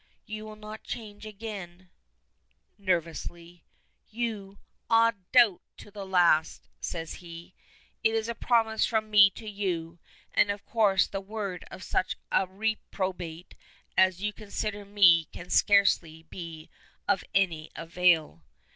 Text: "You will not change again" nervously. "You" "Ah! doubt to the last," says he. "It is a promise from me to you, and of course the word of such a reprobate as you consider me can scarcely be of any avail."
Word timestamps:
"You 0.25 0.45
will 0.45 0.55
not 0.55 0.81
change 0.83 1.27
again" 1.27 1.91
nervously. 2.89 3.63
"You" 4.09 4.57
"Ah! 4.89 5.11
doubt 5.31 5.61
to 5.77 5.91
the 5.91 6.07
last," 6.07 6.63
says 6.79 7.13
he. 7.21 7.53
"It 8.03 8.15
is 8.15 8.27
a 8.27 8.33
promise 8.33 8.83
from 8.83 9.11
me 9.11 9.29
to 9.29 9.47
you, 9.47 9.99
and 10.33 10.49
of 10.49 10.65
course 10.65 11.05
the 11.05 11.21
word 11.21 11.65
of 11.69 11.83
such 11.83 12.17
a 12.31 12.47
reprobate 12.47 13.53
as 13.95 14.23
you 14.23 14.33
consider 14.33 14.85
me 14.85 15.25
can 15.31 15.51
scarcely 15.51 16.23
be 16.23 16.71
of 17.07 17.23
any 17.35 17.69
avail." 17.75 18.41